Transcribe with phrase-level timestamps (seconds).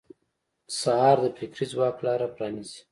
[0.79, 2.79] سهار د فکري ځواک لاره پرانیزي.